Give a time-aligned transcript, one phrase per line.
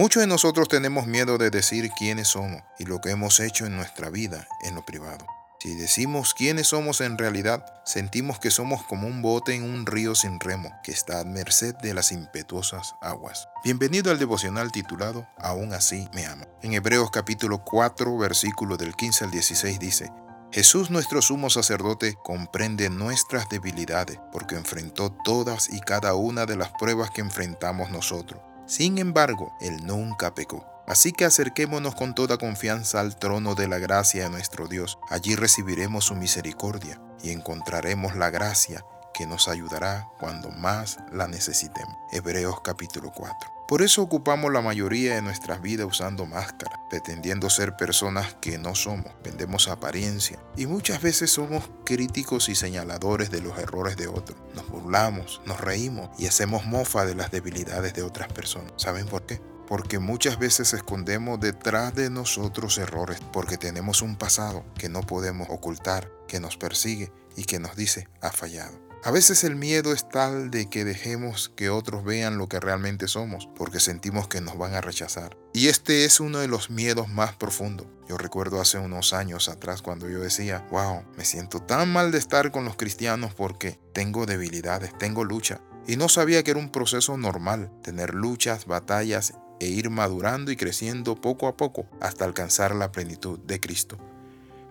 [0.00, 3.76] Muchos de nosotros tenemos miedo de decir quiénes somos y lo que hemos hecho en
[3.76, 5.26] nuestra vida en lo privado.
[5.58, 10.14] Si decimos quiénes somos en realidad, sentimos que somos como un bote en un río
[10.14, 13.50] sin remo que está a merced de las impetuosas aguas.
[13.62, 16.46] Bienvenido al devocional titulado Aún así me ama.
[16.62, 20.10] En Hebreos capítulo 4, versículo del 15 al 16 dice,
[20.50, 26.70] Jesús nuestro sumo sacerdote comprende nuestras debilidades porque enfrentó todas y cada una de las
[26.70, 28.40] pruebas que enfrentamos nosotros.
[28.70, 30.64] Sin embargo, Él nunca pecó.
[30.86, 34.96] Así que acerquémonos con toda confianza al trono de la gracia de nuestro Dios.
[35.08, 38.84] Allí recibiremos su misericordia y encontraremos la gracia
[39.20, 41.94] que nos ayudará cuando más la necesitemos.
[42.10, 43.50] Hebreos capítulo 4.
[43.68, 48.74] Por eso ocupamos la mayoría de nuestras vidas usando máscara, pretendiendo ser personas que no
[48.74, 54.38] somos, vendemos apariencia y muchas veces somos críticos y señaladores de los errores de otros.
[54.54, 58.72] Nos burlamos, nos reímos y hacemos mofa de las debilidades de otras personas.
[58.76, 59.38] ¿Saben por qué?
[59.68, 65.46] porque muchas veces escondemos detrás de nosotros errores, porque tenemos un pasado que no podemos
[65.48, 68.89] ocultar, que nos persigue y que nos dice ha fallado.
[69.02, 73.08] A veces el miedo es tal de que dejemos que otros vean lo que realmente
[73.08, 75.38] somos, porque sentimos que nos van a rechazar.
[75.54, 77.86] Y este es uno de los miedos más profundos.
[78.10, 82.18] Yo recuerdo hace unos años atrás cuando yo decía, wow, me siento tan mal de
[82.18, 85.62] estar con los cristianos porque tengo debilidades, tengo lucha.
[85.86, 90.56] Y no sabía que era un proceso normal, tener luchas, batallas e ir madurando y
[90.56, 93.96] creciendo poco a poco hasta alcanzar la plenitud de Cristo.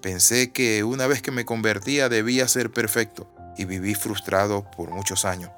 [0.00, 5.24] Pensé que una vez que me convertía debía ser perfecto y viví frustrado por muchos
[5.24, 5.50] años,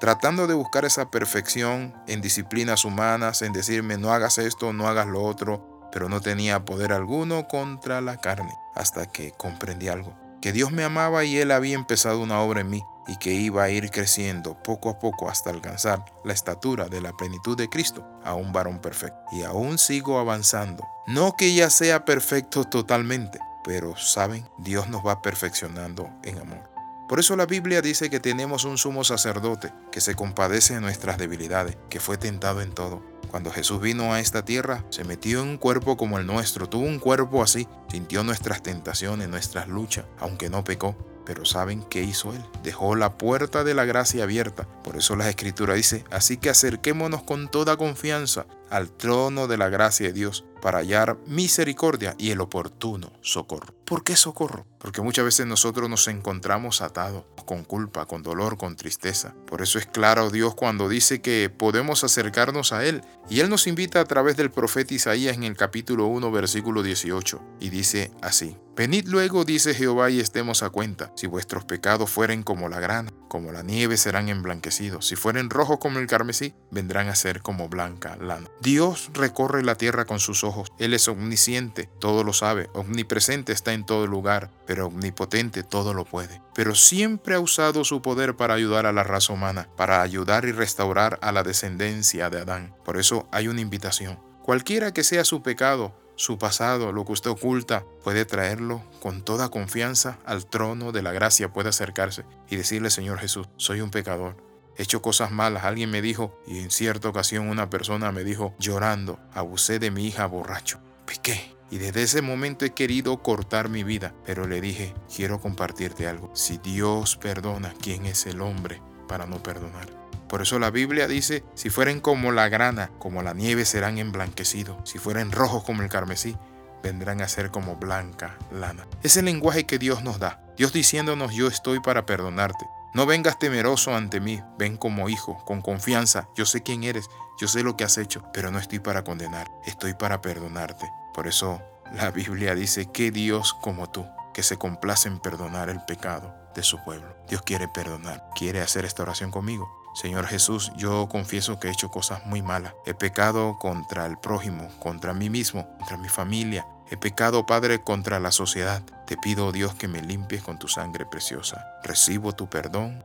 [0.00, 5.06] tratando de buscar esa perfección en disciplinas humanas, en decirme no hagas esto, no hagas
[5.06, 10.52] lo otro, pero no tenía poder alguno contra la carne, hasta que comprendí algo, que
[10.52, 13.70] Dios me amaba y Él había empezado una obra en mí y que iba a
[13.70, 18.34] ir creciendo poco a poco hasta alcanzar la estatura de la plenitud de Cristo a
[18.34, 19.18] un varón perfecto.
[19.32, 20.86] Y aún sigo avanzando.
[21.08, 26.70] No que ya sea perfecto totalmente, pero saben, Dios nos va perfeccionando en amor.
[27.10, 31.18] Por eso la Biblia dice que tenemos un sumo sacerdote que se compadece de nuestras
[31.18, 33.02] debilidades, que fue tentado en todo.
[33.32, 36.84] Cuando Jesús vino a esta tierra, se metió en un cuerpo como el nuestro, tuvo
[36.84, 40.96] un cuerpo así, sintió nuestras tentaciones, nuestras luchas, aunque no pecó.
[41.26, 42.44] Pero ¿saben qué hizo él?
[42.62, 44.68] Dejó la puerta de la gracia abierta.
[44.84, 49.68] Por eso la escritura dice, así que acerquémonos con toda confianza al trono de la
[49.68, 53.74] gracia de Dios para hallar misericordia y el oportuno socorro.
[53.84, 54.66] ¿Por qué socorro?
[54.78, 59.34] Porque muchas veces nosotros nos encontramos atados con culpa, con dolor, con tristeza.
[59.46, 63.02] Por eso es claro Dios cuando dice que podemos acercarnos a Él.
[63.28, 67.42] Y Él nos invita a través del profeta Isaías en el capítulo 1, versículo 18.
[67.58, 71.12] Y dice así, Venid luego, dice Jehová, y estemos a cuenta.
[71.14, 75.06] Si vuestros pecados fueren como la grana, como la nieve serán emblanquecidos.
[75.06, 78.48] Si fueren rojos como el carmesí, vendrán a ser como blanca lana.
[78.60, 80.70] Dios recorre la tierra con sus ojos.
[80.78, 82.68] Él es omnisciente, todo lo sabe.
[82.74, 86.42] Omnipresente está en todo lugar, pero omnipotente todo lo puede.
[86.54, 90.52] Pero siempre ha usado su poder para ayudar a la raza humana, para ayudar y
[90.52, 92.74] restaurar a la descendencia de Adán.
[92.84, 94.18] Por eso hay una invitación.
[94.42, 99.48] Cualquiera que sea su pecado, su pasado, lo que usted oculta, puede traerlo con toda
[99.48, 104.36] confianza al trono de la gracia, puede acercarse y decirle, Señor Jesús, soy un pecador,
[104.76, 105.64] he hecho cosas malas.
[105.64, 110.06] Alguien me dijo, y en cierta ocasión una persona me dijo, llorando, abusé de mi
[110.06, 110.80] hija borracho.
[111.06, 111.54] Piqué.
[111.70, 116.34] Y desde ese momento he querido cortar mi vida, pero le dije, quiero compartirte algo.
[116.34, 119.88] Si Dios perdona, ¿quién es el hombre para no perdonar?
[120.28, 124.88] Por eso la Biblia dice, si fueren como la grana, como la nieve serán emblanquecidos,
[124.88, 126.36] si fueren rojos como el carmesí,
[126.82, 128.86] vendrán a ser como blanca lana.
[129.02, 130.40] Es el lenguaje que Dios nos da.
[130.56, 132.66] Dios diciéndonos, yo estoy para perdonarte.
[132.92, 136.28] No vengas temeroso ante mí, ven como hijo, con confianza.
[136.34, 137.08] Yo sé quién eres,
[137.40, 140.90] yo sé lo que has hecho, pero no estoy para condenar, estoy para perdonarte.
[141.14, 141.62] Por eso
[141.92, 146.64] la Biblia dice que Dios como tú, que se complace en perdonar el pecado de
[146.64, 147.14] su pueblo.
[147.28, 149.70] Dios quiere perdonar, quiere hacer esta oración conmigo.
[149.94, 152.74] Señor Jesús, yo confieso que he hecho cosas muy malas.
[152.86, 158.18] He pecado contra el prójimo, contra mí mismo, contra mi familia, He pecado, Padre, contra
[158.18, 158.82] la sociedad.
[159.10, 161.66] Te pido, oh Dios, que me limpies con tu sangre preciosa.
[161.82, 163.02] Recibo tu perdón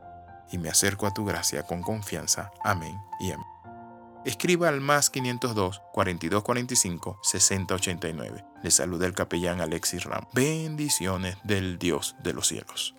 [0.52, 2.52] y me acerco a tu gracia con confianza.
[2.62, 3.44] Amén y amén.
[4.24, 8.44] Escriba al más 502 4245 6089.
[8.62, 10.26] Le saluda el capellán Alexis Ram.
[10.32, 12.94] Bendiciones del Dios de los cielos.